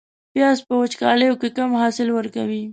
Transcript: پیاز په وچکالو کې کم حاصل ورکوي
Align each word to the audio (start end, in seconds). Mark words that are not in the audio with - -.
پیاز 0.33 0.57
په 0.67 0.73
وچکالو 0.81 1.39
کې 1.39 1.49
کم 1.57 1.71
حاصل 1.81 2.07
ورکوي 2.17 2.63